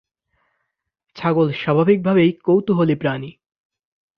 ছাগল 1.15 1.47
স্বাভাবিকভাবেই 1.53 2.29
কৌতূহলী 2.43 2.95
প্রাণী। 2.95 3.31